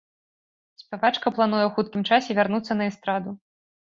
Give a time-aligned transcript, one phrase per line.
[0.83, 3.35] Спявачка плануе ў хуткім часе вярнуцца на эстраду.